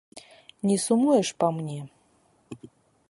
Не 0.69 0.77
сумуеш 0.85 1.29
па 1.43 1.47
мне? 1.59 1.79